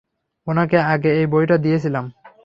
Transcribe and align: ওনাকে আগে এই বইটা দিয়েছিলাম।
ওনাকে 0.47 0.77
আগে 0.93 1.09
এই 1.19 1.27
বইটা 1.27 1.55
দিয়েছিলাম। 1.57 2.05